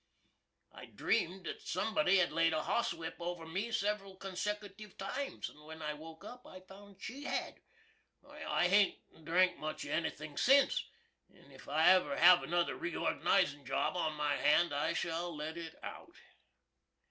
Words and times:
I 0.71 0.85
dream'd 0.87 1.45
that 1.45 1.61
sumbody 1.61 2.17
had 2.17 2.31
laid 2.31 2.53
a 2.53 2.63
hosswhip 2.63 3.17
over 3.19 3.45
me 3.45 3.69
sev'ril 3.71 4.17
conseckootiv 4.17 4.97
times; 4.97 5.47
and 5.47 5.63
when 5.63 5.83
I 5.83 5.93
woke 5.93 6.25
up 6.25 6.43
I 6.43 6.61
found 6.61 6.99
she 6.99 7.25
had. 7.25 7.59
I 8.27 8.67
hain't 8.67 8.97
drank 9.23 9.59
much 9.59 9.83
of 9.85 9.91
anythin' 9.91 10.37
since, 10.37 10.89
and 11.31 11.53
if 11.53 11.69
I 11.69 11.87
ever 11.91 12.17
have 12.17 12.41
another 12.41 12.75
reorganizin' 12.75 13.63
job 13.63 13.95
on 13.95 14.17
hand 14.17 14.73
I 14.73 14.93
shall 14.93 15.35
let 15.37 15.55
it 15.55 15.75
out. 15.83 16.15